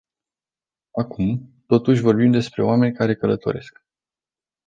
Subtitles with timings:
[0.91, 3.83] Acum, totuși, vorbim despre oameni care călătoresc.